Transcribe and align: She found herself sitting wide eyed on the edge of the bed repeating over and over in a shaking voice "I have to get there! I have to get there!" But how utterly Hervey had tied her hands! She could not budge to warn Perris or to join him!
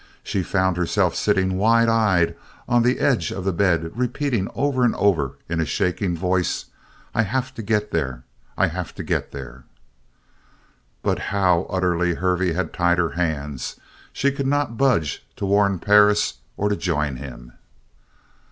She 0.23 0.41
found 0.41 0.77
herself 0.77 1.13
sitting 1.13 1.59
wide 1.59 1.87
eyed 1.87 2.35
on 2.67 2.81
the 2.81 2.97
edge 2.99 3.29
of 3.31 3.45
the 3.45 3.53
bed 3.53 3.91
repeating 3.95 4.47
over 4.55 4.83
and 4.83 4.95
over 4.95 5.37
in 5.47 5.59
a 5.59 5.65
shaking 5.65 6.17
voice 6.17 6.65
"I 7.13 7.21
have 7.21 7.53
to 7.53 7.61
get 7.61 7.91
there! 7.91 8.23
I 8.57 8.65
have 8.69 8.95
to 8.95 9.03
get 9.03 9.31
there!" 9.31 9.63
But 11.03 11.19
how 11.29 11.67
utterly 11.69 12.15
Hervey 12.15 12.53
had 12.53 12.73
tied 12.73 12.97
her 12.97 13.11
hands! 13.11 13.79
She 14.11 14.31
could 14.31 14.47
not 14.47 14.75
budge 14.75 15.23
to 15.35 15.45
warn 15.45 15.77
Perris 15.77 16.39
or 16.57 16.67
to 16.67 16.75
join 16.75 17.17
him! 17.17 17.51